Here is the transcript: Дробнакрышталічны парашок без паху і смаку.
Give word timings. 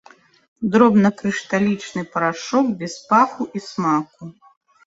Дробнакрышталічны 0.75 2.03
парашок 2.15 2.67
без 2.81 2.93
паху 3.13 3.43
і 3.61 3.63
смаку. 3.69 4.23